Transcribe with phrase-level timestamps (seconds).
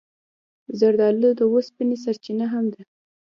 [0.79, 2.81] زردالو د اوسپنې سرچینه هم ده.